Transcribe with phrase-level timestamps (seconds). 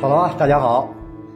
[0.00, 0.88] 好了啊，大家好，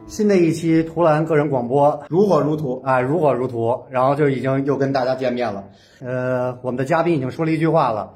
[0.06, 5.64] 新的一期图兰个人广播如火如荼啊，如火如荼，然后就已经又跟大家见面了。
[6.00, 8.14] 呃，我们的嘉宾已经说了一句话了，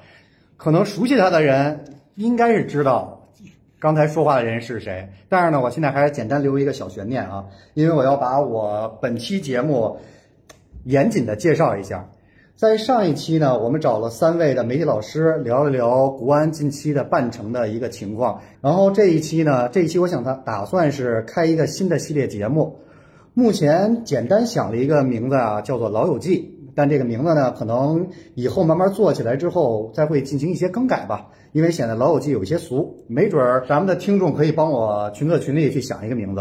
[0.57, 1.85] 可能熟悉他的人
[2.15, 3.29] 应该是知道
[3.79, 7.45] 刚才说话的人是谁，但是呢，我现在还是简单留一个小悬念啊，
[7.75, 9.99] 因为我要把我本期节目
[10.85, 12.09] 严谨的介绍一下。
[12.59, 18.41] 在上一期呢，我们找了三位的媒体老师聊了聊国安近期的办成的一个情况。
[18.61, 22.81] 然后这一期呢，这一期我想他打算是开一个新的系列节目，
[23.33, 26.57] 目前简单想了一个名字啊，叫做《老友记》。
[26.75, 31.29] 但这个名字呢，可能以后慢慢做起来之后，再会进行一些更改吧。
[31.53, 36.41] 因为显得《老友记》有些俗，没准儿咱们的听众可以帮我群策群力去想一个名字。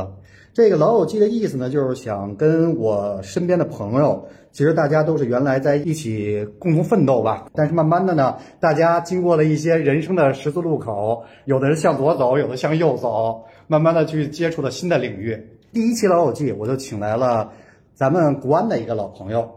[0.58, 4.28] 这个《老友记》的意思呢，就是想跟我身边的朋友。
[4.52, 15.60] 其实大家都是原来在一起共同奋斗吧，但是慢慢的呢，大家经过了一些人生的十字路口，有的人向左走，有的向右走，慢慢的去接触了新的领域。
[15.72, 17.52] 第一期老友记，我就请来了
[17.94, 19.48] 咱们国安的一个老朋友，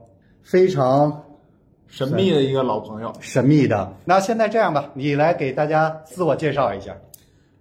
[0.43, 1.23] 非常
[1.87, 3.95] 神秘的一个老朋友，神秘的。
[4.05, 6.95] 那现在这样吧，你来给大家自我介绍一下。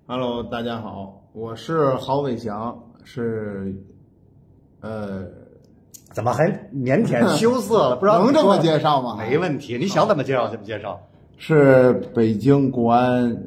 [0.07, 3.75] Hello，大家好，我是郝伟翔，是，
[4.81, 5.25] 呃。
[6.11, 7.95] 怎么还腼腆羞涩了？
[7.97, 9.15] 不知道能这么介绍吗？
[9.19, 10.99] 没问题，你想怎么介绍怎么介绍。
[11.37, 13.37] 是北京国安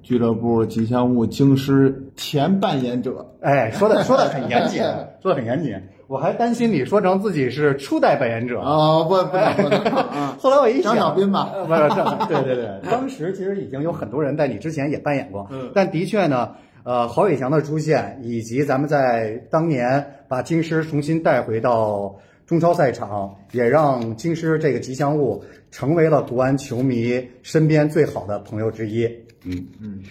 [0.00, 3.26] 俱乐部吉祥物京师前扮演者。
[3.40, 4.80] 哎，说的说的很严谨，
[5.20, 5.76] 说的很严谨。
[6.06, 9.02] 我还担心你说成自己是初代扮演者啊！
[9.02, 9.96] 不不不，
[10.40, 11.50] 后来我一想，张小斌吧？
[11.66, 11.80] 不是，
[12.28, 16.50] 对对对， 当时其实已经有很多人在你之前也扮演过，嗯但的确呢。
[16.84, 22.14] 呃，郝伟翔的出现，以及咱们在当年把京师重新带回到
[22.46, 29.06] 中超赛场，也让京师这个吉祥物成为了国安球迷身边最好的朋友之一。
[29.44, 30.02] 嗯嗯。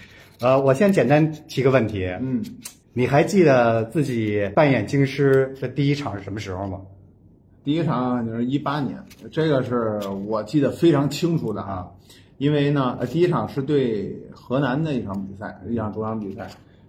[0.42, 2.08] 呃，我先简单提个问题。
[2.20, 2.44] 嗯。
[2.96, 6.81] 你还记得自己扮演京师的第一场是什么时候吗？
[7.64, 8.97] 第一场就是一八年，
[9.31, 11.88] 这个是我记得非常清楚的啊。
[12.40, 16.47] 因为呢，呃，第一场是对河南的一场比赛，一场主场比赛。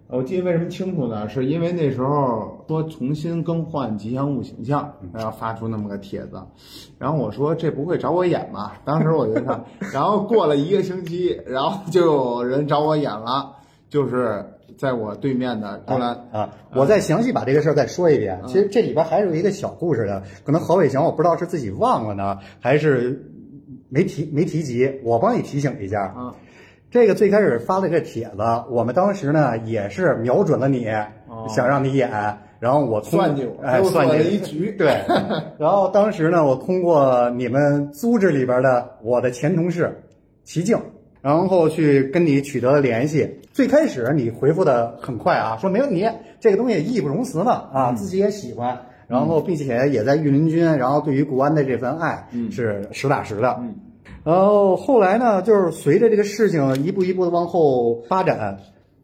[0.09, 1.29] 我记得为什么清楚呢？
[1.29, 6.41] 是因为那时候说重新更换吉祥物形象，然后发出那么个帖子，
[6.99, 8.81] 然后我说这不会找我演吧？
[8.85, 13.57] 当时我就看，然后过了一个星期，然后就有人找我演了，
[13.89, 14.45] 就是
[14.79, 18.41] 在我对面的后来啊，我再详细把这个事儿再说一遍。
[18.47, 23.31] 其实这里边还有一个小故事的，可能何伟翔我不知道是自己忘了呢，还是。
[23.91, 26.13] 没提没提及，我帮你提醒一下。
[26.19, 26.35] 嗯，
[26.95, 28.37] 这个最开始发了个帖子，
[28.71, 30.87] 我们当时呢也是瞄准了你，
[31.49, 32.09] 想让你演，
[32.61, 34.71] 然后我算计，哎，算计了一局。
[34.79, 35.03] 对，
[35.59, 40.05] 然后当时呢，我通过你们组织里边的我的前同事
[40.45, 40.79] 齐静，
[41.21, 43.41] 然后去跟你取得了联系。
[43.53, 48.79] 最开始你回复的很快啊，说没问题，这个东西义不容辞嘛，啊，自己也喜欢。
[49.09, 53.61] 然后，并且也在御林军，然后对于国安的这份爱是实打实的。
[54.25, 58.59] 然后后来呢，就是随着这个事情一步一步的往后发展，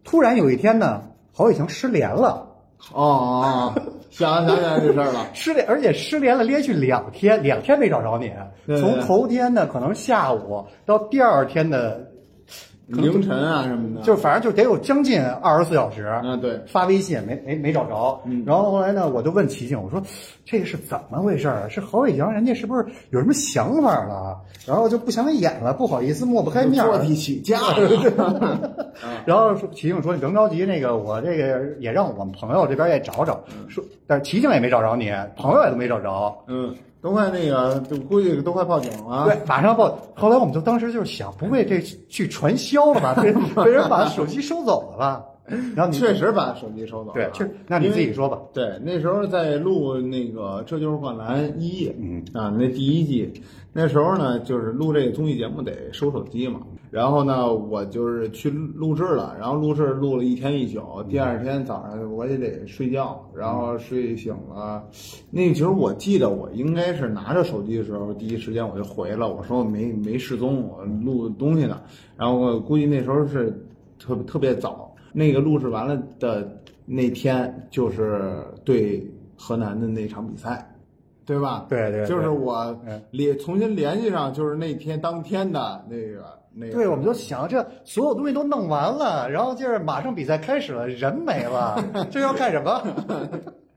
[0.05, 1.03] 突然有一天呢，
[1.33, 2.49] 郝雨晴失联了。
[2.93, 3.75] 哦哦，
[4.10, 8.33] 想想起来这事儿了， 失联，而且失联了连续两天，两天没找着你。
[8.81, 12.09] 从头天呢，可能下午到第二天的。
[12.91, 16.21] 凌晨啊什么的，就反正就得有将近二十四小时。
[16.25, 18.21] 嗯，对，发微信没没没找着。
[18.25, 20.03] 嗯，然后后来呢，我就问齐静，我说
[20.45, 21.69] 这个是怎么回事儿？
[21.71, 24.37] 是侯伟强人家是不是有什么想法了？
[24.67, 27.59] 然后就不想演了，不好意思抹不开面儿，坐地起价。
[29.25, 33.41] 然后说齐静说你甭着急，那个我这个也让我们朋友这边也找找。
[33.69, 36.37] 说，但是齐静也没找着你，朋友也都没找着。
[36.49, 36.75] 嗯。
[37.00, 39.25] 都快那个，就估计都快报警了。
[39.25, 39.99] 对，马上报。
[40.15, 43.15] 后来我们就当时就是想，不会这去传销了吧？
[43.15, 43.33] 被
[43.65, 45.25] 被人把手机收走了吧？
[45.75, 47.15] 然后你确实把手机收走了。
[47.15, 47.50] 对，确。
[47.66, 48.39] 那你自己说吧。
[48.53, 56.60] 对，那时候在录那个《这就是灌篮》一，嗯啊，那第一季，那时候呢，就是录这个综艺节目得收手机嘛。
[56.91, 64.84] 然后呢，我就是去录制了，然后录制录了一天一宿，第二天早上我也得睡觉，然后睡醒了。
[65.31, 71.81] 那其实我记得我应该是拿着手机的时候，第一时间我就回了，我说我没没失踪，我录东西呢。
[72.16, 73.53] 然后我估计那时候是
[73.97, 80.75] 特特别早，那个录制完了的那天就是对河南的那场比赛，
[81.25, 81.66] 对吧？
[81.69, 82.77] 对对，就是我
[83.13, 86.40] 联重新联系上，就是那天当天的那个。
[86.58, 92.82] 对，我们就想这所有东西都弄完了，然后就是马上比赛开始了，人没了，这要干什么？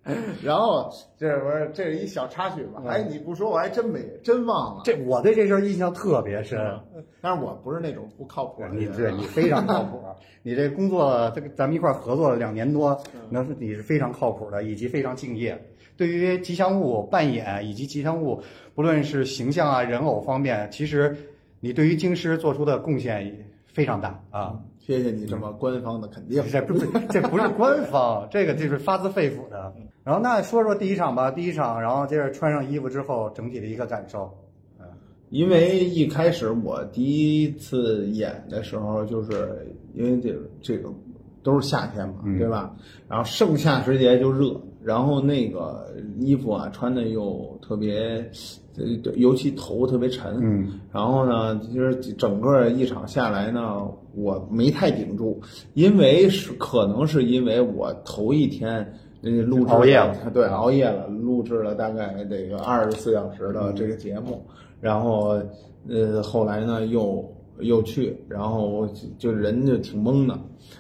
[0.44, 2.82] 然后这不是这是一小插曲吧？
[2.88, 4.82] 哎，你不说我还真没真忘了。
[4.84, 6.60] 这我对这事儿印象特别深，
[7.22, 8.98] 但是我不是那种不靠谱的你人。
[8.98, 10.04] 对你非常靠谱，
[10.44, 15.58] 你这工作这个咱们一块儿合作了两年多，那是你是非常靠谱的，以及非常敬业。
[15.96, 18.42] 对于吉祥物扮演以及吉祥物，
[18.76, 21.16] 不论是形象啊、人偶方面，其实
[21.64, 24.60] 你对于京师做出的贡献非常大啊。
[24.80, 26.44] 谢谢你这么官方的肯定。
[26.52, 29.74] 这不是这不是官方，这个就是发自肺腑的。
[30.04, 34.30] 然后那说说第一场吧，第一场，然后接着穿上衣服之后，整体的一个感受。
[35.30, 40.90] 因为一开始我第一次演的时候，就是因为这个这个
[41.44, 42.76] 都是夏天嘛，对吧？
[43.08, 48.30] 然后盛夏时节就热，然后那个衣服啊穿的又特别，
[48.78, 48.84] 呃
[49.16, 55.42] 尤其头特别沉，嗯，然后呢，就是整个一场下来呢，我没太顶住，
[55.74, 59.00] 因为是可能是因为我头一天。
[59.26, 64.46] 呃，录制熬夜了，对，熬夜了，录制了大概这个二十四小时的这个节目，
[64.82, 65.42] 然后
[65.88, 68.86] 呃，后来呢又又去，然后
[69.18, 70.38] 就人就挺懵的，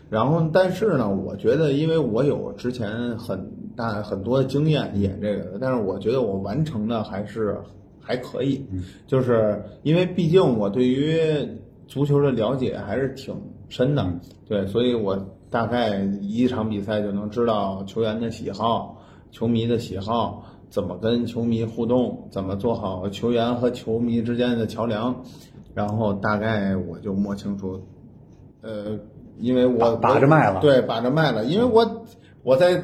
[0.09, 7.57] 然后但是呢，我觉得因为我有之前很大很多的经验演这个的，但是我觉得我完成的还是
[7.99, 8.65] 还可以，
[9.07, 11.17] 就是因为毕竟我对于
[11.87, 13.35] 足球的了解还是挺
[13.69, 14.05] 深的，
[14.47, 15.17] 对，所以我
[15.49, 25.23] 大概一场比赛就能知道球员的喜好、球迷的喜好，怎么跟球迷互动，怎么做好球员和球迷之间的桥梁，
[25.73, 27.79] 然后大概我就摸清楚，
[28.61, 28.97] 呃，
[29.39, 30.59] 因为我把把着脉了。
[30.61, 32.05] 对，把着脉了，因为我
[32.43, 32.83] 我在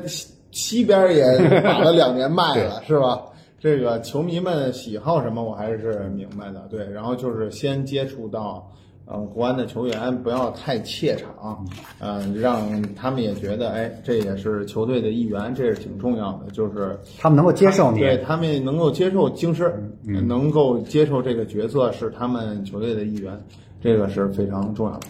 [0.52, 1.24] 西西边也
[1.62, 3.22] 打了两年卖了， 是吧？
[3.60, 6.66] 这个球迷们喜好什么，我还是明白的。
[6.70, 8.72] 对，然后就是先接触到，
[9.06, 11.66] 呃，国安的球员不要太怯场，
[12.00, 16.50] 呃，让他们也觉得，哎，这也是球队的一员，这是挺重要的。
[16.54, 19.74] 就是他们能够接受你，对他们能够接受京师，
[20.06, 23.38] 能够接受这个角色是他们球队的一员，
[23.82, 25.08] 这个是非常重要的。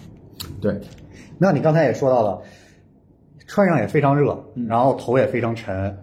[0.59, 0.80] 对，
[1.38, 2.42] 那你刚才也说到了，
[3.49, 5.97] 穿上也非常热，然后头也非常沉。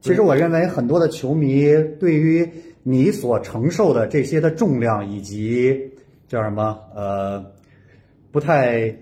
[0.00, 1.66] 其实我认为很多的球迷
[2.00, 2.48] 对于
[2.82, 5.78] 你所承受的这些的重量以及
[6.26, 7.44] 叫什么呃，
[8.32, 8.96] 不太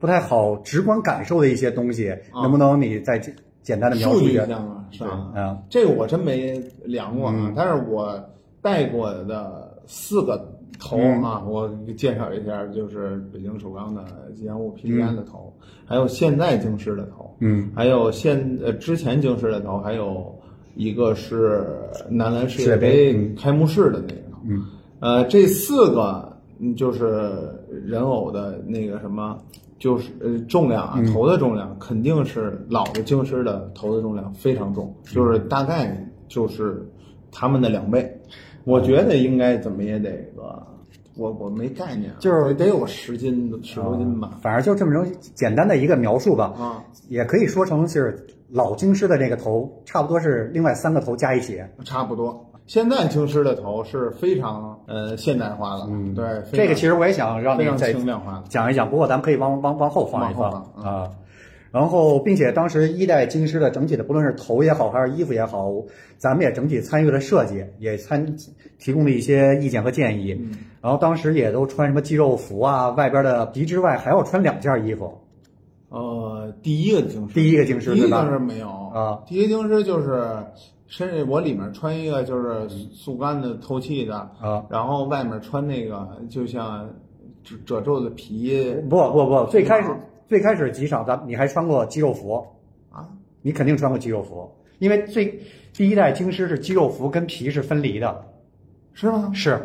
[0.00, 4.46] 不太好直观感受的一些东西，能不能你再简简单的描述一下？
[4.90, 5.10] 是吧？
[5.34, 8.18] 啊，这个我真没量过啊，但是我
[8.62, 14.04] 带过的四个头啊，我介绍一下，就是北京首钢的
[14.34, 15.52] 吉祥物霹雳安的头，
[15.84, 20.34] 还有现在京师的头，嗯，还有现呃之前京师的头，还有
[20.74, 21.64] 一个是
[22.10, 24.62] 男篮世界杯杯开幕式的那个头，嗯，
[25.00, 27.50] 呃，这四个嗯就是
[27.84, 29.38] 人偶的那个什么。
[29.80, 36.84] 就是呃重量啊，头的重量肯定是老的京师的头的重量非常重，就是大概就是
[37.30, 38.17] 他们的两倍。
[38.68, 40.66] 我觉得应该怎么也得个，
[41.16, 44.38] 我我没概念啊，就是得有十斤十多斤吧。
[44.42, 51.62] 反正就这么种简单的一个描述吧，啊，也可以说成是老京师的这个头，差不多是另外三个头加一起。
[51.82, 52.44] 差不多。
[52.66, 58.44] 现在京师的头是非常呃现代化了，嗯，对，这个其实我也想让你再轻量化。
[58.50, 61.08] 讲一讲，不过咱们可以往往往后放一放啊。
[61.70, 65.70] 然后，并且当时一代京师的整体的，不论是头也好，还是衣服也好，
[66.16, 68.36] 咱们也整体参与了设计，也参
[68.78, 70.32] 提供了一些意见和建议。
[70.32, 70.50] 嗯。
[70.80, 75.18] 然后当时也都穿什么肌肉服啊，外边的皮之外还要穿两件衣服。
[75.90, 78.68] 呃，第一个京师，第一个京师第一个对吧京师没有。
[78.68, 80.26] 啊，第一个京师就是
[80.86, 86.88] 甚至我里面穿一个就是速干的透气的啊，然后外面穿那个就像
[87.42, 88.74] 褶褶皱的皮。
[88.88, 89.88] 不不不，最开始
[90.28, 92.46] 最开始极少咱你还穿过肌肉服，
[92.90, 93.08] 啊，
[93.42, 95.40] 你肯定穿过肌肉服，因为最
[95.72, 98.24] 第一代京师是肌肉服跟皮是分离的，
[98.92, 99.30] 是吗？
[99.34, 99.58] 是。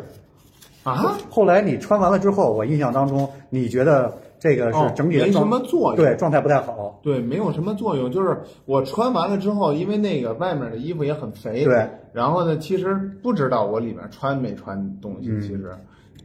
[0.82, 7.00] 啊，后来你穿完了之后，我印象当中，你觉得这个哦是整体的没什、么作用，对状态不太好。
[7.02, 8.12] 对，没有什么作用。
[8.12, 11.88] 就是我穿完了之后，因为那个外面的衣服也很肥，对。
[12.12, 15.74] 然后呢，其实不知道我里面穿没穿东嗯西，其实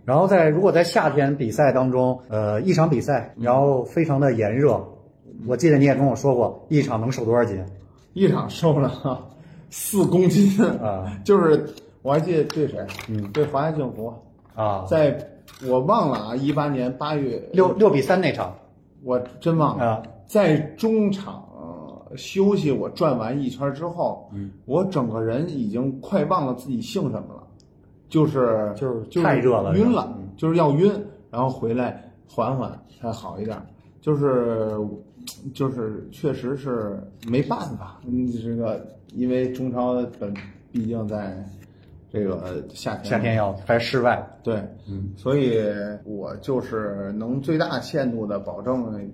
[0.09, 4.83] 然后在如果在夏天比赛当中，呃，一场比赛，然后非常的炎热，
[5.45, 7.63] 我记得你也跟我说过，一场能瘦多少斤？
[8.13, 8.91] 一场瘦了
[9.69, 10.59] 四公斤。
[10.81, 11.15] 啊？
[11.23, 11.63] 就是
[12.01, 12.83] 我还记得对谁？
[13.07, 14.11] 嗯，对华夏幸福，
[14.55, 14.83] 啊？
[14.89, 15.15] 在
[15.67, 17.39] 我忘了啊，一八年八月。
[17.53, 18.55] 六六比三那场。
[19.03, 27.43] 我真忘了，啊，在中场、呃休息，我转完一圈之后，嗯，我整个人已经快忘了自己姓什么了，
[28.09, 30.27] 就是就是就是太热了晕了，嗯。
[30.35, 30.91] 就是要晕，
[31.29, 33.57] 然后回来缓缓才好一点。
[34.01, 34.71] 就是
[35.53, 36.97] 就是确实是
[37.27, 40.33] 没办法，嗯，这个因为中超本
[40.71, 41.45] 毕竟在
[42.09, 44.55] 这个夏天，夏天要在室外，对，
[44.87, 45.61] 嗯，所以
[46.05, 49.11] 我就是能最大限度的保证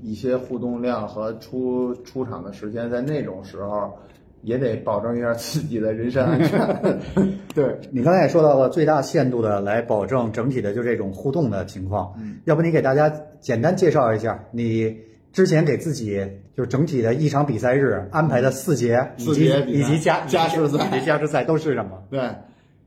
[0.00, 3.92] 一些互动量和出出场的时间，在那种时候
[4.42, 6.98] 也得保证一下自己的人身安全。
[7.54, 14.96] 对你刚才也说到了最大限度的来保证整体的就这种互动的情况，嗯，要不你给大家简单介绍一下你
[15.32, 16.24] 之前给自己
[16.56, 22.02] 就是整体的一场比赛日安排的四节，以及以及加加时赛以及加时赛都是什么？
[22.10, 22.20] 对。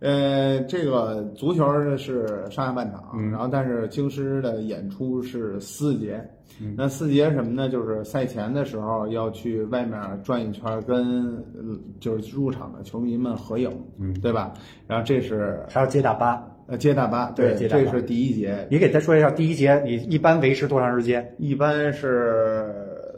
[0.01, 1.63] 呃，这个足球
[1.95, 6.19] 是上下半场，然后但是京师的演出是四节。
[6.75, 7.69] 那四节什么呢？
[7.69, 11.43] 就是赛前的时候要去外面转一圈，跟
[11.99, 14.51] 就是入场的球迷们合影，嗯，对吧？
[14.87, 18.67] 然后这是还要接大巴，呃，接大巴，对，这是第一节。
[18.71, 21.35] 你给他说一下第一节，你一般维持多长时间？
[21.37, 22.73] 一般是。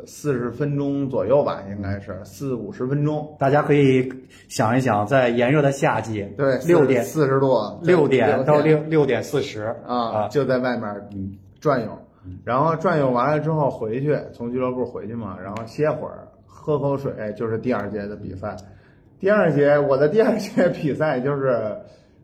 [0.05, 3.35] 四十分钟左右吧，应该是四五十分钟。
[3.39, 4.11] 大家可以
[4.47, 11.07] 想一想，在炎热的夏季，对，六点四十度，六点到六六点四十啊，就在外面
[11.59, 11.87] 转悠，
[12.43, 18.55] 然后转悠完了之后回去，从俱乐部回去嘛，然后歇会儿，喝口水，就是第二节的比赛。
[19.19, 21.77] 第二节，我的第二节比赛就是，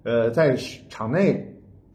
[0.03, 0.55] 呃，在
[0.89, 1.48] 场内。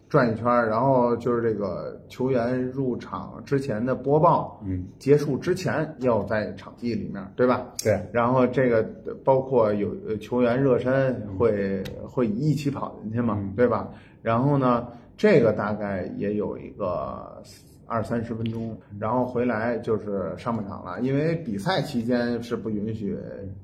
[0.09, 7.67] 转一圈，然后就是这个球员入场之前的播报，嗯，结束之前要在场地里面，对吧？
[7.83, 8.01] 对。
[8.13, 8.83] 然后这个
[9.25, 13.89] 包括有球员热身会会一起跑进去嘛，对吧？
[14.23, 17.43] 然后呢，这个大概也有一个
[17.87, 23.19] 二三十分钟，然后回来就是上半场了，因为比赛期间是不允许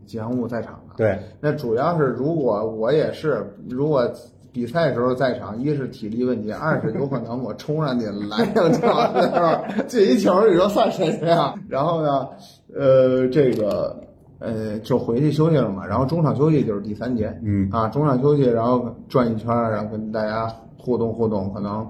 [0.05, 0.97] 吉祥物在场的。
[0.97, 1.17] 对。
[1.41, 4.11] 那主要是如果我也是如果。
[4.53, 11.55] 比赛时候在场，一是体力问题，二是有可能我冲上去拦上场的时候进一球，你说算谁的呀？
[11.69, 12.29] 然后呢，
[12.75, 13.97] 呃，这个
[14.41, 15.87] 呃就回去休息了嘛。
[15.87, 21.53] 然后中场休息就是第三节，嗯啊，中场休息，然后转一圈，然后跟大家互动互动。
[21.53, 21.87] 可能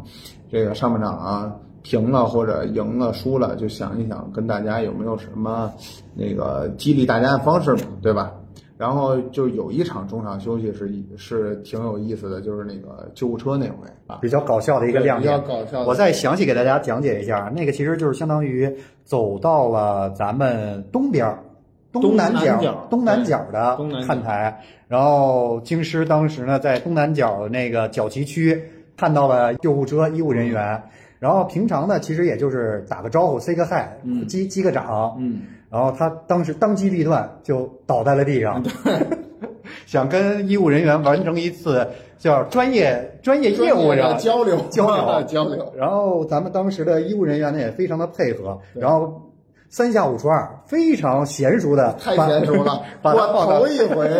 [0.50, 5.72] 这个上半场啊平了或者赢了输了，就想一想跟大家有没有什么
[6.14, 8.32] 那个激励大家的方式嘛，对吧？
[8.80, 15.38] 然后就有一场中场休息是是挺有意思的，就是那个救护车那回啊，比较搞笑的一个亮点。
[15.38, 15.82] 比较搞笑。
[15.82, 21.38] 我再详细给大家讲解一下，那个其实就是相当于走到了咱们东边
[21.92, 28.58] 东南角东南角的看台，然后京师当时呢在东南角那个角旗区
[28.96, 30.82] 看到了救护车医务人员，
[31.18, 35.42] 然后平常呢其实也就是打个招呼，say 个 hi，击击个掌，嗯。
[35.70, 38.62] 然后他当时当机立断，就倒在了地上，
[39.86, 41.86] 想跟医务人员完成一次
[42.18, 45.72] 叫专业专业业务上交流交流交流。
[45.78, 49.30] 然后咱们当时的医务人员呢也非常的配合，然后
[49.68, 52.82] 三下五除二，非常娴熟的太娴熟了。
[53.04, 54.10] 我头一回，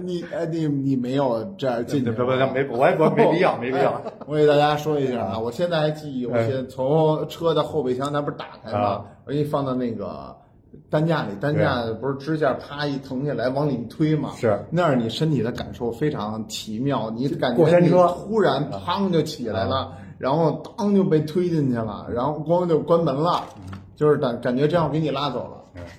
[0.00, 4.00] 你呃你你没有这样进去，不不没我也不没必要没必要。
[4.26, 9.04] 我给大家说一下啊，我现在还记忆犹新，从车的后备箱那不是打开吗？
[9.26, 10.34] 我给你放到那个。
[10.90, 14.30] 担架里，担架不是支架，啪一腾下来往里一推嘛？
[14.36, 23.44] 是那样你身体的感受非常奇妙，你感觉你突然砰就起来了，然后当就被推进去了，然后咣就关门了，
[23.96, 25.54] 就是感感觉这样给你拉走了。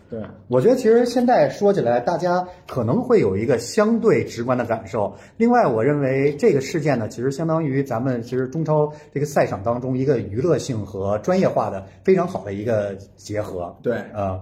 [0.09, 5.15] 对，我觉得其实现在说起来，大家可能会有一个相对直观的感受。
[5.37, 13.77] 另外，我认为这个事件呢，其实相当于咱们其实中超这个赛场当中一个娱乐性和专业化的非常好的一个结合。
[13.81, 14.41] 对，啊。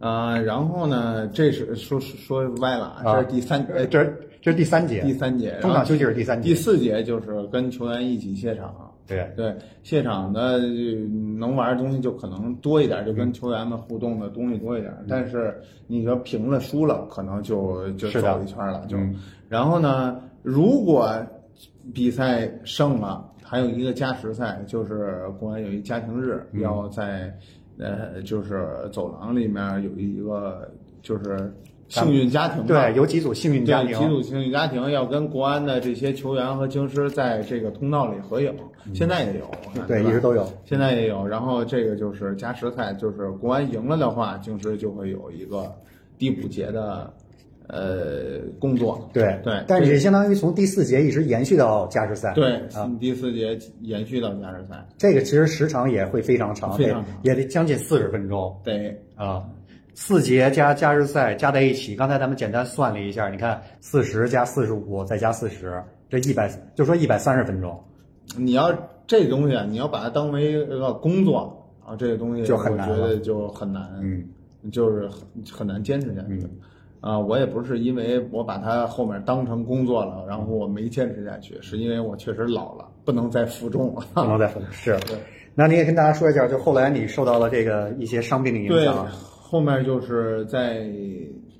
[0.00, 1.28] 啊，然后呢？
[1.28, 4.02] 这是说说歪了，这是第三，呃，这
[4.40, 8.74] 这是第三节，第三节，中场休息是第三节，第四节就是跟球员一起谢场。
[9.06, 10.58] 对对，谢场的
[11.38, 14.90] 能玩的东西就可能多一点，就跟球员们互动的东西多一点。
[15.06, 18.96] 但是你说平了输了，可能就就走一圈了，就。
[19.50, 21.14] 然后呢，如果
[21.92, 27.36] 比赛胜了，还有一个加时赛，就是公安有一家庭日要在。
[27.80, 30.70] 呃，就是走廊里面有一个，
[31.02, 31.52] 就是
[31.88, 38.54] 幸运家庭，对，有几组幸运家庭，几组幸运家庭要跟国安的这些球员和京师在这个通道里合影，
[38.94, 39.50] 现在也有，
[39.86, 41.26] 对，一直都有，现在也有。
[41.26, 45.72] 然后这个就是加时赛，就是国安赢了的话，京师就会有一个
[46.18, 47.12] 第五节的。
[47.72, 58.60] 呃，工作对对，但是相当于从第四节一直延续到加时赛，对从，第四节延续到加时赛，这个其实时长也会非常长，非常长，也得将近四十分钟。
[58.64, 59.44] 对啊，
[59.94, 67.78] 四节加加时赛加在一起，刚才咱们简单算了一下，你看四十加四十五再加四十，这一百就说一百三十分钟。
[68.36, 71.94] 你要这东西啊，你要把它当为一个工作啊。
[71.96, 74.24] 这个东西就很难我觉得就很难，嗯，
[74.72, 75.20] 就是很
[75.52, 76.48] 很难坚持下去。
[77.00, 84.02] 啊，我也不是因为我把它后面当成工作了，然后我没坚持下去，是因为我确实老了，不能再负重了。
[84.14, 84.98] 不能再负重是。
[85.06, 85.16] 对
[85.54, 90.86] 那你也跟大家说一下，就后来你受到了这个一些伤病的影对响，，后面就是在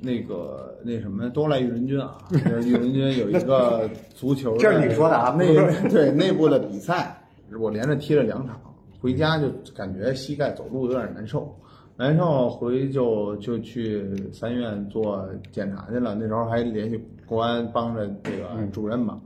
[0.01, 5.55] 那个那什么多莱裕仁军啊，就是裕仁军有一个 足球，这是你说的啊内
[5.91, 7.19] 对内部的比赛，
[7.59, 8.61] 我连着踢了两场，
[9.01, 11.55] 回家就感觉膝盖走路有点难受。
[12.01, 19.21] 难受回就就去三院做检查去了，那时候还联系国安帮着这个主任嘛，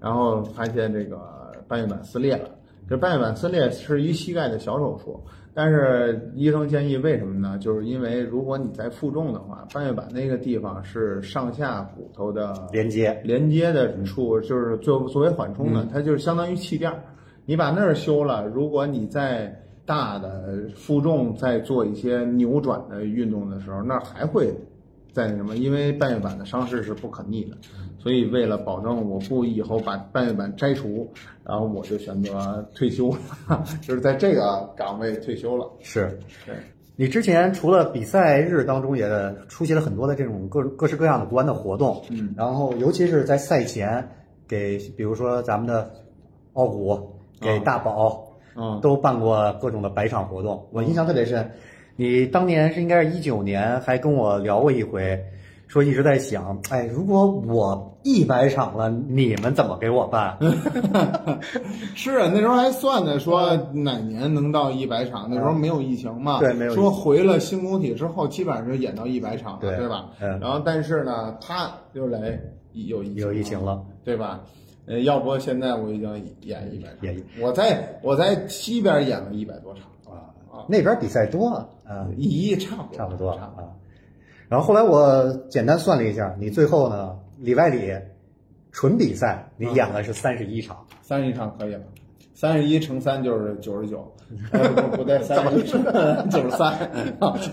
[0.00, 1.16] 然后发现这个
[1.68, 2.50] 半月板撕裂了。
[2.88, 5.22] 这半月板撕裂是一膝盖的小手术，
[5.54, 7.56] 但是医生建议为什么呢？
[7.60, 17.00] 就是因为如果你在负重的话，半月板那个地方是上下骨头的连接连接的处，就是作作为缓冲的，它就是相当于气垫儿。
[17.44, 24.52] 你把那儿修了，如果你在大的负重在做一些扭转的运动的时候，那还会
[25.12, 27.56] 在那什么，因为半月板的伤势是不可逆的。
[27.98, 31.08] 所以为了保证我不以后把半月板摘除，
[31.42, 33.10] 然后我就选择退休
[33.48, 35.68] 了， 就是在这个岗位退休了。
[35.80, 36.18] 是。
[36.44, 36.54] 对，
[36.94, 39.08] 你之前除了比赛日当中，也
[39.48, 44.08] 出席了很多的这种各各式各样的国安的活动，嗯，然后尤其是在赛前
[44.46, 45.90] 给，比如说咱们的
[46.52, 48.25] 奥古、给大宝，
[48.56, 50.66] 嗯，都办过各种的百场活动。
[50.72, 51.50] 我印象特别深，
[51.96, 55.24] 你当年是应该是一九年，还跟我聊过一回，
[55.66, 60.38] 说一直在想，哎，如果我一百场了，你们怎么给我办？
[61.94, 65.26] 是啊，那时候还算呢，说哪年能到一百场？
[65.28, 70.06] 那时候没有疫情嘛，对没有说回了新工体之后，基本上就演到一百场了，对对吧？
[70.20, 72.38] 嗯然后但是呢，他又来
[72.72, 74.40] 有疫有疫情了，对吧？
[74.86, 76.08] 呃，要不现在我已经
[76.42, 79.82] 演一百场演，我在我在西边演了一百多场，
[80.14, 83.30] 啊，那边比赛多啊，啊，一一差不多，差不多。
[83.30, 83.52] 啊。
[84.48, 87.92] 然后后来我简单算了一下，你最后呢里外里
[88.70, 91.80] 纯比赛你演了是三十一场，三十一场可以了，
[92.32, 94.14] 三十一乘三就是九十九，
[94.52, 95.82] 呃不不对，三十一乘
[96.30, 96.88] 九十三，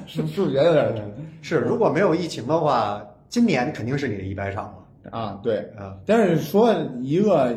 [0.05, 1.03] 数数学有点难
[1.41, 5.39] 是如果没有疫情的话，今年肯定是你的一百场了啊。
[5.43, 5.97] 对，啊。
[6.05, 7.53] 但是说一个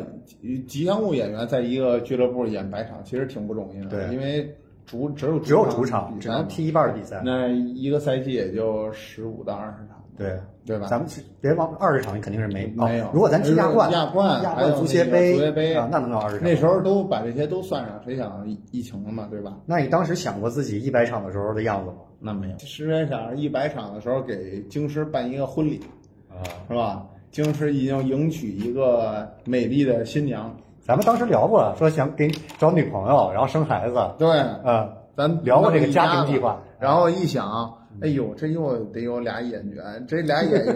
[0.67, 4.55] 吉祥物演员在一个俱乐部演百场，其实挺不容易的，对因为
[4.85, 10.87] 主只有只有主场只能踢一半的比赛，那一个赛季也就十五到二十场，对对吧？
[10.87, 16.47] 咱们是别忘二十场，你肯定是没没有哦如果咱踢亚冠、亚冠亚还有冠、足协杯足协杯啊，那能有二十场。
[16.47, 19.57] 那时候都把这些都算上，谁想疫疫情了嘛，对吧？
[19.65, 21.97] 那你当时想过自己一百场的时候的样子吗？
[22.19, 22.57] 那没有。
[22.59, 25.81] 时间想一百场的时候给京师办一个婚礼，
[26.29, 27.05] 啊，是吧？
[27.37, 40.75] 京师已经迎娶一个美丽的新娘，咱们当时聊过，说想给找女朋友，然后生孩子，对，啊，咱聊过这个家庭计划然后一想，哎呦，这又得有俩演员，这俩演员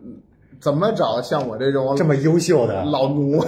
[0.62, 2.82] 怎么找像我这种这么优秀的。
[2.86, 3.38] 老奴？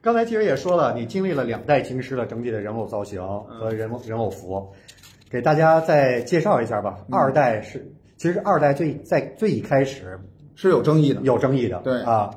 [0.00, 4.72] 刚才其实也说了，你经历了两代京师的整体的人偶造型嗯和人偶人偶服，
[5.30, 6.96] 给大家再介绍一下吧。
[7.10, 10.18] 嗯二代是，其实二代最在最一开始
[10.54, 12.02] 是有争议的，有争议的，对。
[12.02, 12.28] 啊，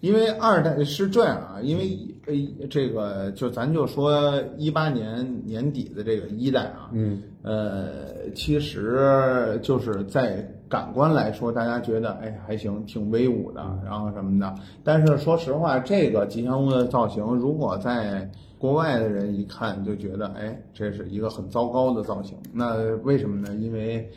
[0.00, 14.54] 因为二代是这样啊，因为呃这个就咱就说一八年年底的这个一代啊，嗯，呃，其实就是在感官来说，大家觉得哎还行，挺威武的，然后什么的。
[14.84, 22.36] 但是说实话，这个吉祥物的造型，如果在国外的人一看就觉得，哎，这是一个很糟糕的造型。
[22.52, 23.54] 那为什么呢？
[23.56, 24.08] 因为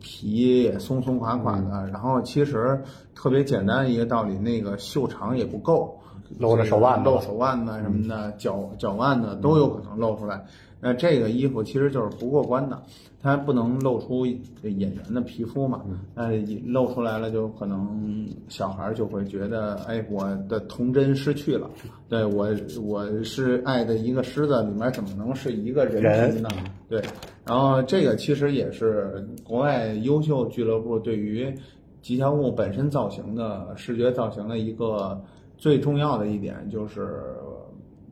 [0.00, 2.80] 皮也松松垮垮的，然后其实
[3.14, 5.98] 特别简单一个道理，那个袖长也不够，
[6.38, 10.44] 露着手腕露手腕子什么的，脚脚腕子都有可能露出来。
[10.80, 12.80] 那这个衣服其实就是不过关的，
[13.20, 15.82] 它不能露出演员的皮肤嘛。
[16.14, 16.30] 那
[16.66, 21.68] 露出来了，就可能小孩就会觉得，哎，我的童真失去了。
[22.08, 22.48] 对我，
[22.80, 26.48] 我是爱的一个狮子，里面怎么能是一个人人皮呢？
[26.88, 27.02] 对，
[27.44, 31.52] 然后这个其实也是国外优秀俱乐部对于
[32.02, 35.20] 吉祥物本身造型的视觉造型的一个
[35.58, 37.20] 最重要的一点，就是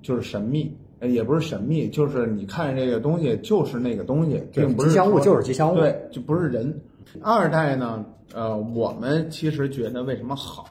[0.02, 0.76] 就是神秘。
[0.98, 6.74] 呃也不是神秘，就是你看这个东西就是那个东西，并不是吉祥物就是吉祥物对，就不是人。
[7.20, 10.70] 二代呢，呃，我们其实觉得为什么好？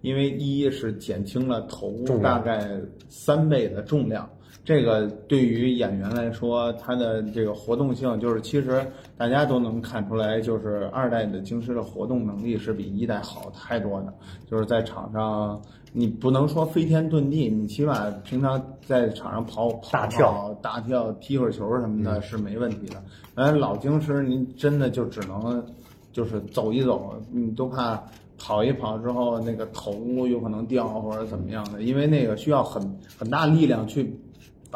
[0.00, 2.70] 因为一是减轻了头大概
[3.10, 4.26] 三倍的重量，
[4.66, 8.84] 这个对于演员来说，他的这个活动性，就是其实
[9.16, 14.12] 大家都能看出来，就是二代的京师的活动能力是比一代好太多的。
[14.50, 23.00] 就是在场上，你不能说飞天遁地，你起码平常在场上跑跑大跳、大跳、踢会儿球什么的是没问题的。
[23.36, 25.64] 而老京师，您真的就只能
[26.10, 28.02] 就是走一走，你都怕
[28.36, 32.82] 跑一跑之后那个头有可能掉或者怎么样的，因为那个需要很
[33.16, 34.12] 很大力量去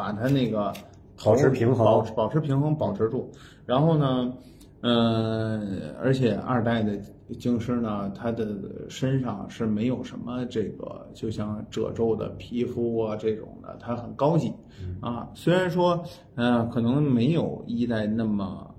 [0.01, 0.73] 把它那个
[1.23, 3.29] 保持平衡保持保持平衡，保持住。
[3.67, 4.33] 然后呢，
[4.81, 6.97] 嗯、而且二代的
[7.37, 8.47] 京师呢，它的
[8.89, 14.51] 身上是没有什么这个，就像褶皱的皮肤啊这种的，它很高级
[15.01, 15.29] 啊。
[15.35, 18.73] 虽然说，嗯、可能没有一代那么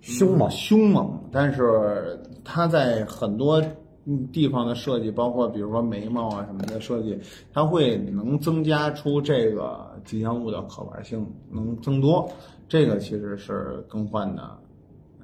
[0.00, 3.62] 凶猛凶猛，但是它在很多
[4.04, 7.16] 嗯地方的设计，包括比如说眉毛啊什么的设计，
[7.52, 12.26] 它会能增加出这个吉祥物的可玩性，能增多。
[12.68, 14.42] 这个其实是更换的，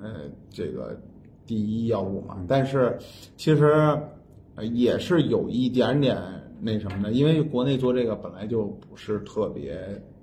[0.03, 0.11] 呃，
[0.51, 0.95] 这个
[1.47, 2.37] 第一要务嘛。
[2.47, 2.99] 但是
[3.37, 3.99] 其实
[4.55, 6.17] 呃也是有一点点
[6.61, 9.81] 那什么的，因为国内做这个本来就不是特别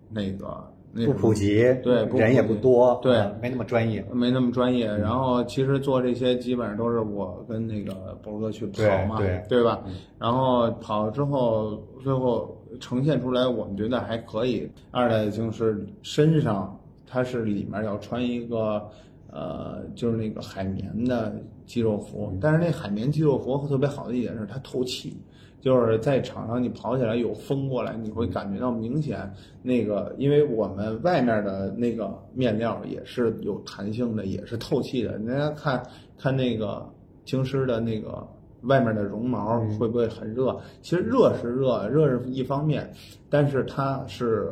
[0.10, 4.04] 那个那不普及，对人也不多，对嗯没那么专业。
[4.14, 4.88] 没那么专业。
[4.88, 9.84] 嗯然后其实做这些基本上都是我跟那个波哥去跑嘛，对对吧？
[10.18, 14.70] 然后跑了之后，最后呈现出来，我们觉得还可以。
[14.92, 18.90] 二代京师身上它是里面要穿一个
[19.32, 21.34] 呃，就是那个海绵的
[21.66, 25.18] 肌肉服，但是那海绵肌肉服特别好的一点是它透气。
[25.62, 29.30] 就是在场上你跑起来有风过来，你会感觉到明显
[29.62, 35.20] 那个，因为我们外面的那个面料也是有弹性的，也是透气的。
[35.20, 35.86] 大家看
[36.18, 36.90] 看那个
[37.26, 38.26] 京师的那个
[38.64, 40.60] 外面的绒毛会不会很热？
[40.82, 42.92] 其实热是热，热是一方面，
[43.30, 44.50] 但是它是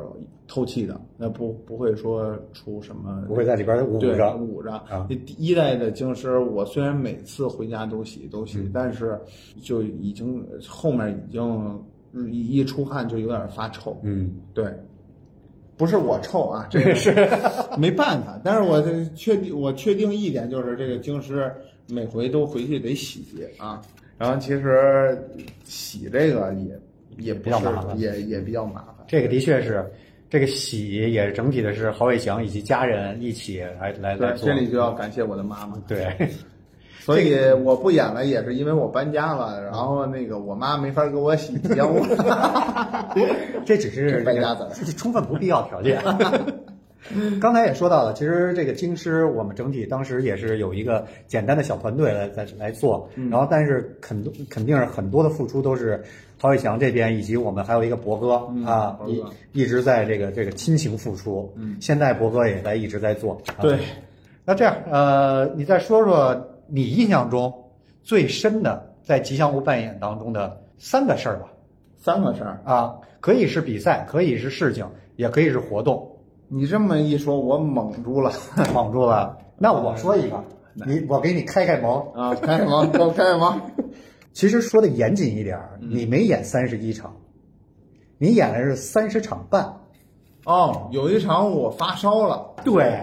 [0.48, 4.72] 透气的，那不不会说出什么不会在里边捂对着捂着。
[4.72, 5.06] 啊
[5.38, 9.20] 一代的京师，我虽然每次回家都洗都洗，但是
[9.62, 11.84] 就已经后面已经
[12.32, 14.00] 一一出汗就有点发臭。
[14.04, 14.74] 嗯，对，
[15.76, 17.14] 不是我臭啊，这个 是
[17.78, 18.40] 没办法。
[18.44, 21.54] 但是我这确定，我确定一点就是这个京师
[21.90, 23.26] 每回都回去得洗
[23.58, 23.82] 啊。
[24.18, 25.18] 然后其实
[25.64, 26.80] 洗这个也
[27.18, 28.96] 也不是比较麻烦也也比较麻烦。
[29.08, 29.86] 这个的确是，
[30.30, 34.54] 这个洗也是整体的是郝伟翔以及家人一起来来来，做这。
[34.56, 35.78] 里就要感谢我的妈妈。
[35.88, 36.30] 对，
[37.00, 42.04] 所以我不演了，也是因为我搬家了，然后那个我妈没法给我洗吉祥物。
[43.66, 46.02] 这只是 这败家子这是充分不必要条件。
[47.40, 56.04] 刚才也说到了，其实这个京师我们整体当时也是有一个简单的小团队来来来做，嗯然后但是肯肯定是很多的付出都是
[56.40, 63.80] 陶伟强这边以及我们还有一个博哥、嗯啊，一一直在这个这个亲情付出，嗯，现在博哥也在一直在做，啊对，
[64.46, 67.54] 那这样，呃，你再说说你印象中
[68.04, 71.48] 最深的在吉祥物扮演当中的三个事儿吧？
[71.98, 72.62] 三个事儿。
[72.64, 76.17] 啊，可以是比赛，可以是事情，也可以是活动。
[76.50, 78.32] 你这么一说，我蒙住了
[78.74, 79.38] 蒙住了。
[79.60, 82.00] 那我说一个，你我给你开开蒙。
[82.14, 82.36] 啊！
[82.36, 82.90] 开开蒙？
[82.92, 83.60] 给我开开蒙？
[84.34, 87.16] 其实说的严谨一点儿，你没演三十一场，
[88.18, 89.82] 你演的是三十场半。
[90.46, 93.02] 哦，有一场我发烧了，对，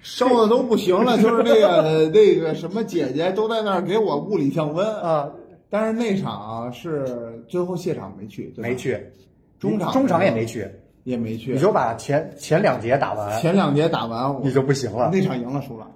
[0.00, 4.86] 烧的都不行了，就是那个那个什么姐姐都在那儿给我物理降温。
[5.02, 5.30] 啊，
[5.68, 9.12] 但是那场是最后谢场没去，对吧没，去，
[9.58, 10.66] 中场中场也没去，
[11.04, 11.52] 也没去。
[11.52, 15.10] 你就把前前两节打完，前两节打完，我你就不行了。
[15.12, 15.86] 那场赢了输了，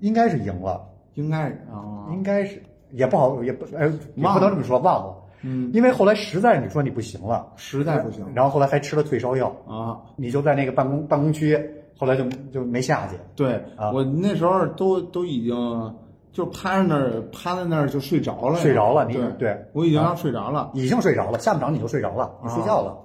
[0.00, 0.80] 应该是赢了，
[1.14, 2.08] 应该是啊。
[2.12, 5.14] 应该是也不好，也不哎，不能这么说，忘了。
[5.42, 10.00] 嗯，因为后来实在你说你不行了，实在不行然后后来还吃了退烧药，啊。
[10.16, 11.58] 你就在那个办公办公区，
[11.96, 13.14] 后来就就没下去。
[13.36, 15.94] 对、啊我那时候都都已经
[16.32, 22.96] 就趴在那儿趴在那儿就睡着了，睡着了你对对我已经要睡着了，已经睡着了，下不着你就睡着了，你睡觉了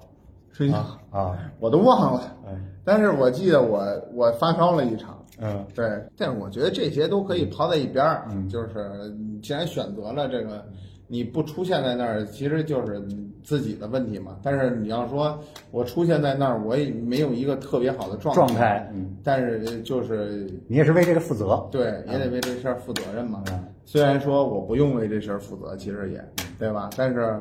[0.53, 0.77] 睡觉、
[1.11, 2.37] 啊，我都忘了。
[2.47, 3.81] 嗯但是我记得我
[4.13, 5.85] 我发烧了一场，嗯对，
[6.17, 10.65] 但是我觉得这些都可以抛在一边儿，嗯就是你既然选择了这个，
[11.07, 13.01] 你不出现在那儿，其实就是
[13.41, 14.35] 自己的问题嘛。
[14.43, 15.39] 但是你要说
[15.71, 23.41] 我出现在那儿，我也没有一个特别好的状状态，嗯，但是就是你也是为这个负责，对，也得为这事儿负责任嘛。
[23.49, 26.21] 嗯虽然说我不用为这事儿负责，其实也
[26.57, 26.89] 对吧？
[26.97, 27.39] 但是，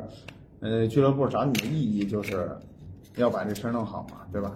[0.61, 2.49] 呃，俱乐部找你的意义就是
[3.17, 4.53] 要把这事儿弄好嘛，对吧？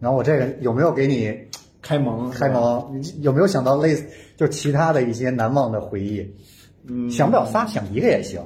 [0.00, 1.34] 然后我这个有没有给你
[1.80, 3.00] 开蒙，开蒙？
[3.00, 6.34] 你有没有想到类似就是其他的一些难忘的回忆？
[6.86, 8.40] 嗯，想不了仨，想一个也行。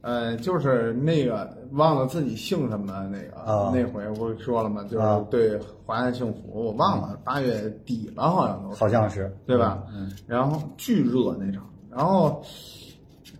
[0.00, 4.84] 呃，就是那个忘了自己姓什么那个、啊那回不是说了吗？
[4.84, 9.82] 就是啊对华夏幸福，我忘了八月底了，好像都是好像是对吧？
[9.92, 12.40] 嗯，然后巨热那场，然后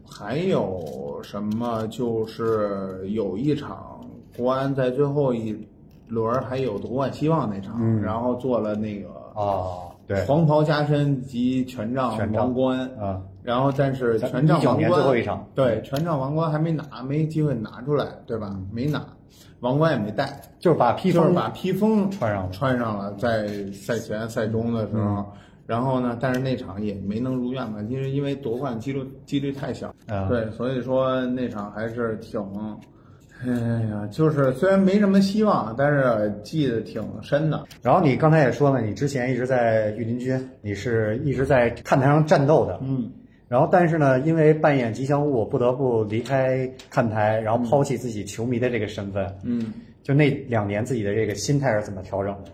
[0.04, 1.86] 还有什么？
[1.86, 3.95] 就是有一场
[4.36, 5.56] 国安在最后一
[6.08, 8.00] 轮还有夺冠希望那场，嗯。
[8.02, 10.24] 然后做了那个哦，对。
[10.24, 18.56] 黄袍加身及权杖王冠，啊，然后但是权杖王冠最后一场对权杖王冠还没拿，没机会拿出来，对吧？
[18.72, 19.04] 没拿，
[19.60, 25.24] 王冠也没戴，就是把披风就是把披风穿上了穿上了，在赛前赛中的时候，
[25.66, 32.40] 然后呢，但是那场也没能如愿吧，因为因为夺冠几率几率太小，啊对，所以说那场还是挺，
[33.44, 33.50] 哎
[33.90, 37.64] 呀，就是虽然没什么希望，但是记得挺深的。
[37.82, 43.10] 然后你刚才也说了，你之前一直在御林军，你是一直在看台上战斗的，嗯，
[43.48, 49.26] 然后但是呢，因为扮演吉祥物，不得不离开看台，然后抛弃自己球迷的这个身份。
[49.42, 49.72] 嗯
[50.02, 52.50] 就那两年自己的这个心态是怎么调整的？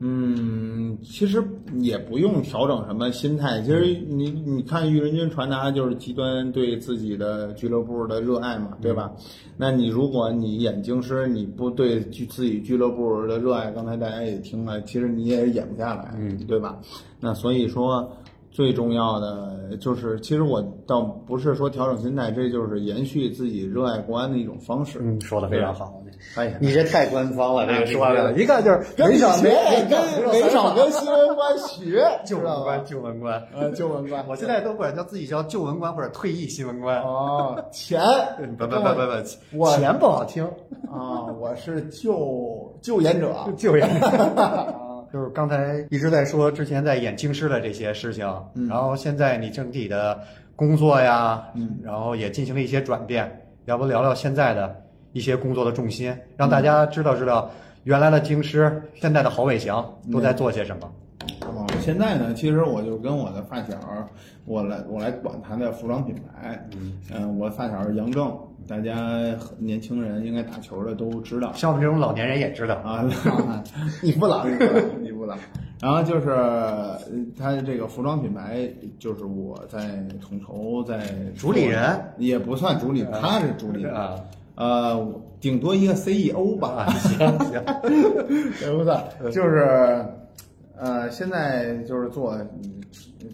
[0.00, 1.44] 嗯，其实
[1.78, 3.60] 也不用调整什么心态。
[3.60, 9.12] 其实你你看，玉人军传达就是极端对自己的俱乐部的热爱嘛，对吧？
[9.58, 16.80] 那你如果你演京师，你不对俱自己俱乐部的热爱，刚才大家也听了，其实你也演不下来，嗯，对吧？
[17.20, 18.10] 那所以说。
[18.50, 24.98] 最重要的就是，其实我倒不是说调整心态，这就是延续自己热爱国安的一种方式。
[25.00, 25.94] 嗯，说的非常好。
[26.36, 29.50] 哎呀，你这太官方了，这个说的的，一看就是没少没
[29.88, 33.42] 跟没少跟新闻官学，旧知道吧文官，旧文官。
[33.54, 37.00] 呃，旧文官，我现在都管叫自己叫旧文官或者退役新闻官。
[37.06, 38.02] 哦，钱
[38.58, 38.94] 不不不不
[39.52, 40.44] 不，我钱不好听，
[40.92, 43.88] 啊，我是救救援者，救援。
[45.12, 50.20] 就是刚才一直在说之前在演京师的这些事情，嗯然后现在你整体的
[50.54, 57.50] 工作呀，嗯，然后也进行了一些转变，要不聊聊现在的一些工作的重心，让大家知道知道
[57.84, 60.92] 原来的京师，现在的郝伟翔都在做些什么。
[61.80, 63.74] 哦，现在呢，其实我就跟我的发小，
[64.44, 66.68] 我来我来管他的服装品牌，
[67.14, 68.94] 嗯、我发小是杨正，大家
[69.58, 73.08] 年轻人应该打球的都知道，像我们这种老年人也知道，啊，
[74.02, 74.46] 你不老，
[75.00, 75.34] 你不老。
[75.80, 76.98] 然后就是呃
[77.38, 80.98] 他的这个服装品牌，就是我在统筹，在
[81.34, 81.98] 主理人。
[82.18, 83.94] 也不算主理，他是主理人。
[83.94, 84.14] 啊，
[84.56, 85.08] 呃，
[85.40, 87.52] 顶多一个 CEO 吧，啊，行行，
[88.60, 90.04] 也不算，就是
[90.80, 92.80] 呃，现在就是做嗯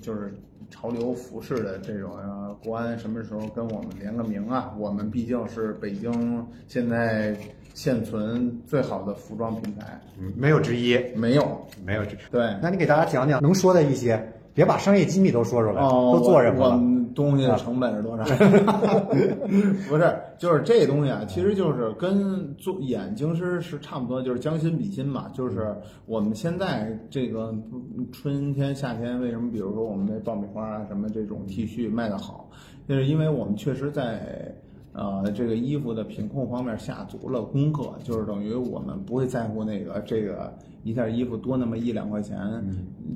[0.03, 0.35] 就是
[0.69, 4.75] 潮流服饰的这种啊，国安什么时候跟我们联个名啊？
[4.77, 7.37] 我们毕竟是北京现在
[7.73, 11.65] 现存最好的服装品牌，嗯没有之一，没有。
[11.85, 12.19] 没有之。
[12.33, 14.21] 对，那你给大家讲讲能说的一些，
[14.57, 16.77] 别把商业机密都说出来，哦，都做什么了？
[16.79, 18.25] 们东西的成本是多少？
[19.87, 25.29] 不是，就是这东西啊，其实就是跟做眼睛师是差不多，就是将心比心嘛。
[25.35, 27.55] 就是我们现在这个
[28.11, 32.49] 春天、夏天，为什么比如说我们那爆米花啊什么这种 T 恤卖的好，
[32.89, 34.55] 就是因为我们确实在。
[34.99, 40.51] 呃，这个衣服的品控方面下足了功课，就是等于我们不会在乎那个这个
[40.85, 42.39] 一件衣服多那么一两块钱，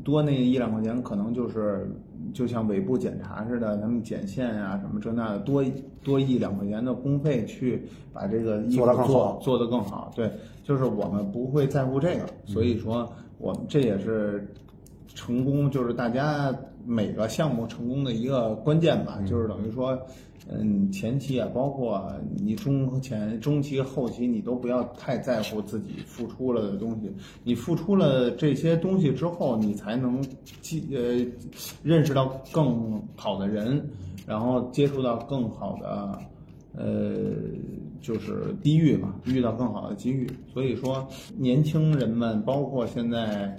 [0.05, 1.91] 多那一两块钱可能就是
[2.35, 5.65] 就像尾部检查似的，他们剪线啊什么这那的，多
[6.05, 10.13] 多一两块钱的工费去把这个衣服做得做做得更好。
[10.15, 10.31] 对，
[10.63, 14.47] 就是我们不会在乎这个，所以说我们这也是
[15.15, 19.99] 成功，就是大家每个项目成功的一个关键吧，就是等于说。
[20.49, 27.11] 嗯，前期啊，包括你中前、中期、后期，你都不要太在乎自己付出了的东西。
[27.45, 30.21] 你付出了这些东西之后，你才能
[30.61, 31.25] 记呃
[31.83, 33.85] 认识到更好的人，
[34.27, 36.19] 然后接触到更好的
[36.77, 37.33] 呃
[38.01, 40.29] 就是机遇嘛，遇到更好的机遇。
[40.53, 43.57] 所以说，年轻人们，包括现在。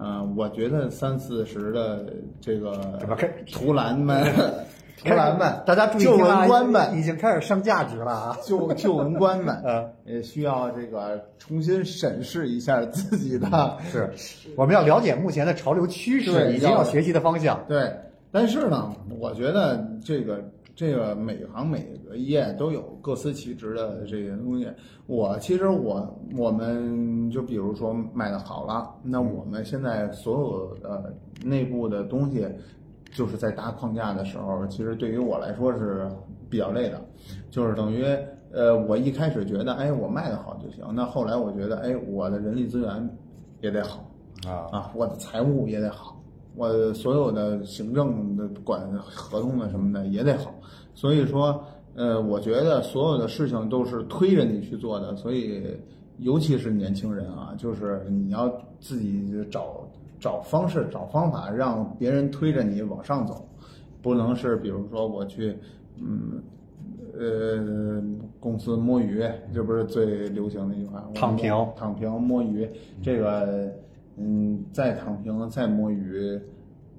[0.00, 3.00] 呃，我觉得三四十的这个
[3.50, 4.24] 图兰们，
[4.98, 8.36] 图兰们，大家注意旧听啊文官们，已经开始上价值了啊！
[8.44, 14.12] 旧旧文官们，呃，也需要这个重新审视一下自己的是，
[14.56, 17.64] 我们要了解目前的潮流趋势以及要学习的方向。
[17.68, 17.92] 对。
[18.30, 20.44] 但是呢，我觉得这个
[20.76, 24.68] 这个每行每个业都有各司其职的这些东西。
[25.06, 32.46] 我其实我我们就比如说卖的好了，那我们现在所有的内部的东西，
[33.12, 36.08] 就是在搭框架的时候，其实对于我来说是
[36.48, 37.00] 比较累的，
[37.50, 38.04] 就是等于
[38.52, 43.10] 呃，我一开始觉得哎我卖的好就行，那后来我觉得哎我的人力资源
[43.60, 44.08] 也得好
[44.46, 44.68] 啊。
[44.72, 46.14] 啊，我的财务也得好。
[46.54, 50.52] 我所有的行政的管合同的什么的也得好，
[50.92, 55.62] 所以说，呃，我觉得所有的事情都是推着你去做的，所以
[56.18, 58.48] 尤其是年轻人啊，就是你要
[58.80, 59.87] 自己找
[60.20, 63.48] 找方式、找方法，让别人推着你往上走，
[64.02, 65.56] 不能是比如说我去，
[65.96, 66.42] 嗯。
[67.20, 68.00] 呃，
[68.38, 71.04] 公司摸鱼，这不是最流行的一句话？
[71.16, 72.68] 躺平，躺平摸鱼，
[73.02, 73.72] 这个，
[74.16, 76.40] 嗯，再躺平再摸鱼，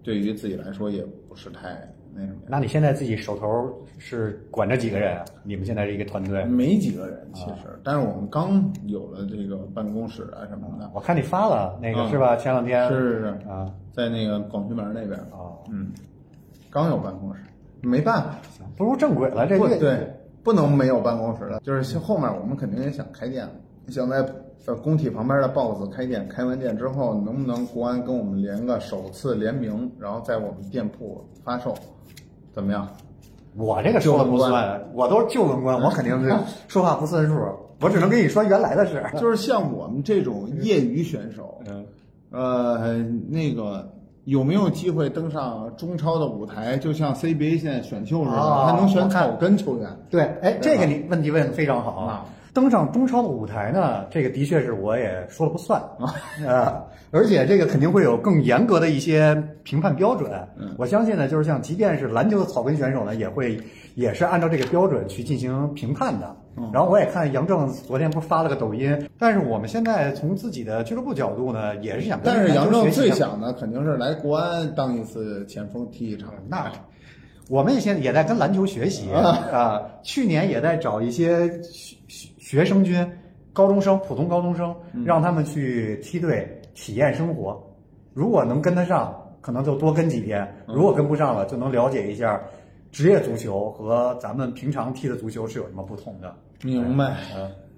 [0.04, 1.90] 对于自己来说也不是太
[2.48, 5.24] 那你现在自己手头是管着几个人？
[5.44, 6.44] 你们现在是一个团队？
[6.46, 10.90] 没几个人，其实，但是我们刚有了这个办公室啊什么的。
[10.94, 12.36] 我看你发了那个是吧？
[12.36, 15.92] 前两天是是是啊，在那个广渠门那边啊，嗯，
[16.70, 17.42] 刚有办公室。
[17.82, 18.36] 没办法，
[18.76, 19.48] 不如正轨了。
[19.48, 20.12] 这个对，
[20.44, 21.62] 不能没有办公室了。
[21.62, 23.48] 就是后面我们肯定也想开店，
[23.88, 24.22] 想在
[24.66, 26.28] 在工体旁边的 BOSS 开店。
[26.28, 31.74] 开完店之后，能不能国安跟我们连个首次联名，然后在我们店铺发售，
[32.54, 32.88] 怎么样？
[33.56, 36.34] 我这个说了不算，我都是旧文官，我肯定是
[36.68, 37.36] 说话不算数。
[37.82, 39.04] 我只能跟你说原来的事。
[39.18, 41.86] 就是像我们这种业余选手， 嗯，
[42.32, 43.94] 呃，那个。
[44.26, 46.78] 有没有机会登上中超的舞台？
[46.78, 49.90] 就像 CBA 现在选秀似的，他能选草根球员。
[50.08, 52.26] 对，哎，这个你问题问的非常好啊！
[52.54, 55.82] 登上中超的舞台呢，这个的确是我也说了不算
[56.48, 60.32] 啊，而且这个肯定会有更严格的一些评判标准。
[60.78, 63.60] 我相信呢，就是像即便是篮球的草根选手呢，也会
[63.96, 66.36] 也是按照这个标准去进行评判的。
[66.74, 72.20] 然后我也看杨正昨天不是发了个抖音，但是我们现在从自己的俱乐部角度呢，也是想。
[72.22, 76.34] 但是杨正最想的肯定是来国安当一次前锋踢一场。
[76.50, 76.70] 那
[77.48, 81.50] 我们也现在也在跟篮球学习啊，去年也在找一些
[82.50, 83.08] 学学生军、
[83.54, 87.62] 高中生、普通高中生，让他们去梯队体验生活。
[88.12, 92.42] 如果能跟得上，可能就多跟几天；如果跟不上了，就能了解一下
[92.92, 96.36] 职业足球和咱们平常踢的足球是有什么不同的。
[96.64, 97.18] 明白，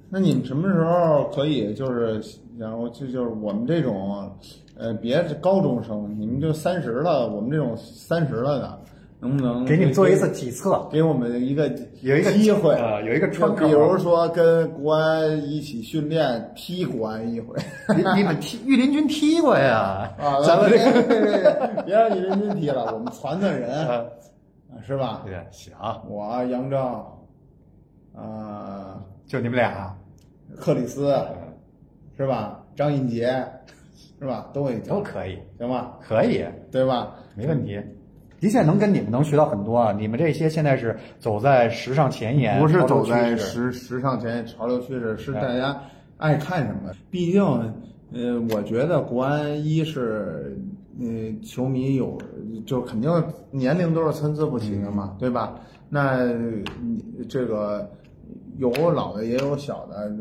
[0.09, 2.21] 那你们什么时候可以就是，
[2.57, 4.31] 然后就就是我们这种，
[4.77, 8.81] 呃，别高中生，你们就三十了，我们这种三十了的，
[9.21, 10.89] 能不能给你们做一次体测？
[10.91, 11.67] 给我们一个
[12.01, 17.55] 有一个机会啊，有一个窗口，比如说跟国安一起训练，踢国安一回。
[17.95, 20.11] 你你们踢御林军踢过呀？
[20.19, 24.03] 啊， 咱们这个别让御林军踢了， 我们传传人，啊
[24.85, 25.21] 是吧？
[25.23, 25.71] 对，行，
[26.09, 26.81] 我杨正。
[28.15, 29.95] 啊，就你们俩，
[30.57, 31.15] 克里斯，
[32.17, 32.59] 是吧？
[32.75, 33.45] 张印杰，
[34.19, 34.49] 是吧？
[34.51, 35.97] 都会都可以，行吧？
[36.01, 37.15] 可以，对吧？
[37.35, 37.79] 没问题，
[38.41, 39.93] 的确能跟你们能学到很多啊！
[39.93, 45.79] 你们这些现在是走在时尚前沿，不是走在时时尚前沿、潮流趋势，是大家
[46.17, 46.91] 爱看什么。
[47.09, 47.41] 毕竟，
[48.11, 50.57] 呃，我觉得国安一是，
[50.99, 51.07] 呃，
[51.41, 52.17] 球迷有，
[52.65, 53.09] 就肯定
[53.51, 55.55] 年龄都是参差不齐的嘛，对吧？
[55.87, 57.89] 那你这个。
[58.57, 60.11] 有老的也有小的，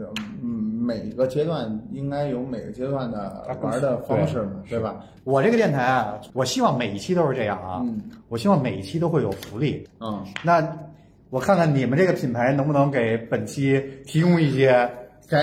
[0.43, 0.49] 嗯，
[0.81, 5.05] 每个阶段应该有每个阶段的玩的方式嘛，对吧？
[5.25, 7.85] 我这个电台啊，我希望每一期都是这样啊，
[8.29, 9.87] 我希望每一期都会有福利。
[10.01, 10.77] 嗯，那
[11.29, 14.91] 我看看你们这个品牌能不能给本期提供一些？
[15.29, 15.37] 给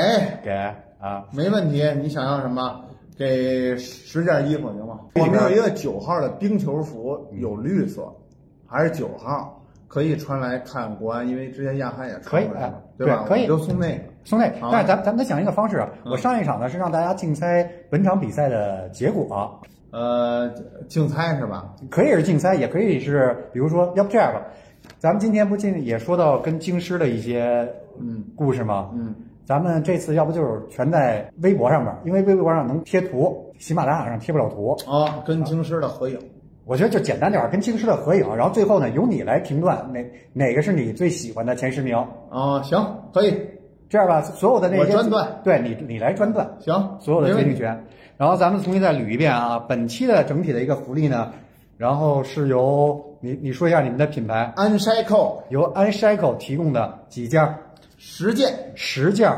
[0.44, 0.52] 给
[1.00, 1.84] 啊，没问题。
[2.02, 2.84] 你想要什么？
[3.18, 5.00] 给十件衣服行吗？
[5.16, 8.14] 我们有一个九号的冰球服，有绿色，
[8.68, 9.57] 还是九号。
[9.88, 12.56] 可以穿来看国安，因为之前亚汉也穿过，
[12.98, 13.24] 对吧？
[13.28, 14.56] 可以，都送那个，送那个。
[14.72, 20.50] 但是咱咱们得想一个方式啊，我上一场呢是让大家竞猜本场比赛的结果，呃，
[20.90, 21.74] 竞猜是吧？
[21.90, 24.42] 可以是竞猜，也可以是，比如说，要不这样吧，
[25.00, 27.68] 咱们今天不进也说到跟京师的一些
[28.00, 28.92] 嗯故事吗？
[28.94, 36.20] 嗯，咱们这次要不就是全在微博上面，因为微博上能贴图，喜马拉雅上贴不了图啊，跟京师的合影。
[36.68, 41.96] 我觉得就简单点儿，跟京师的合影，然后最后呢，由你来评断哪哪个是你最喜欢的前十名
[42.30, 42.62] 啊？
[42.62, 43.34] 行，可以
[43.90, 47.86] 这样吧，所有的那些我专断，对你你来专断，行，所有的决定权。
[48.18, 51.32] 然后咱们重新再捋一遍啊，本期的整体的一个福利呢，
[51.78, 57.48] 然后是由你你说一下你们的品牌，Uncycle，由 Uncycle 提供的几件，
[57.98, 59.32] 十件，十件。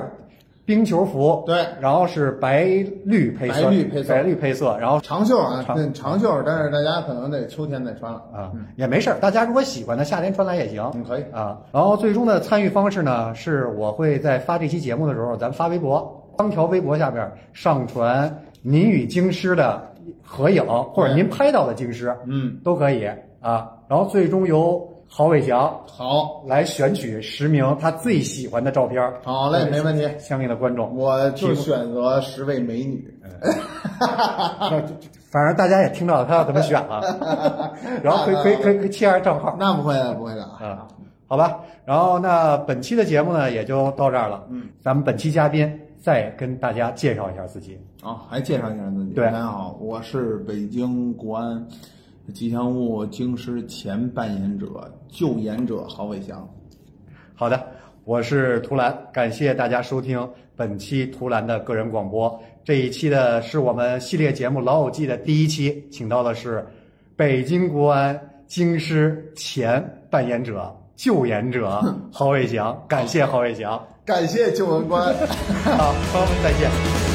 [0.69, 2.63] 冰球服对，然后是白
[3.03, 11.57] 绿配色，白绿配色，白绿配色，然后长袖啊，长袖，但是大家可能得秋天再穿了啊，也没事儿，大家如果喜欢的夏天穿来也行，嗯，可以啊。
[11.71, 19.81] 然后最终的参与方式呢，是我会在发这期节目的时候，咱发微博，当条微博下边上传您与京师的
[20.23, 23.09] 合影，或者您拍到的京师，嗯，都可以
[23.41, 23.71] 啊。
[23.87, 24.87] 然后最终由。
[25.11, 29.11] 郝伟翔，好，来选取十名他最喜欢的照片。
[29.23, 30.07] 好嘞，没问题。
[30.19, 33.11] 相应的观众，我就选择十位美女。
[35.31, 37.01] 反正大家也听到他要怎么选了。
[38.03, 39.57] 然后可以可以可以可以切下账号。
[39.59, 40.87] 那不会的，不会的啊。
[41.27, 41.59] 好吧。
[41.85, 44.45] 然后那本期的节目呢也就到这儿了。
[44.49, 47.79] 嗯，咱们本期嘉宾再跟大家介绍一下自己。
[48.03, 49.13] 啊，还介绍一下自己。
[49.13, 51.67] 对大家好，我是北京国安
[52.33, 56.47] 吉祥物京师前扮演者、救演者郝伟翔。
[57.35, 57.67] 好的，
[58.03, 62.41] 我是图兰，感谢大家收听本期图兰的个人广播。
[62.63, 66.67] 这一期的是我们系列节目《老友记》的第一期，请到的是
[67.15, 73.87] 北京国安京师前扮演者、救演者郝伟翔，感谢郝伟翔。
[74.05, 75.13] 感谢旧文官。
[75.63, 77.08] 好，好，再见。